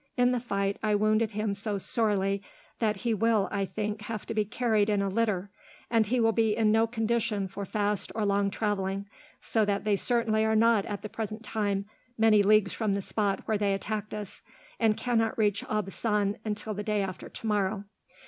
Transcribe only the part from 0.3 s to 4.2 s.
the fight I wounded him so sorely that he will, I think,